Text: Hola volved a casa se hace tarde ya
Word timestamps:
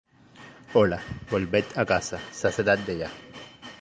Hola 0.73 0.99
volved 1.31 1.65
a 1.77 1.85
casa 1.85 2.19
se 2.31 2.47
hace 2.47 2.63
tarde 2.63 2.97
ya 2.97 3.11